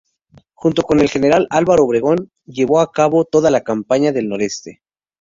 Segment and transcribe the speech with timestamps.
[0.55, 4.81] Junto con el General Álvaro Obregón, llevó a cabo toda la Campaña del Noroeste.